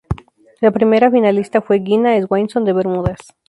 [0.61, 3.19] La primera finalista fue Gina Swainson de Bermudas.